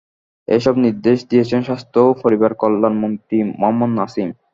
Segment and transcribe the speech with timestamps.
[0.47, 4.29] এসব নির্দেশ দিয়েছেন স্বাস্থ্য ও পরিবারকল্যাণমন্ত্রী মোহাম্মদ নাসিম।